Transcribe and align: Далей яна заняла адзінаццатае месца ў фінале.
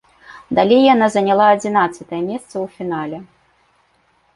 Далей 0.59 0.81
яна 0.93 1.07
заняла 1.17 1.45
адзінаццатае 1.57 2.21
месца 2.31 2.53
ў 2.63 2.67
фінале. 2.79 3.25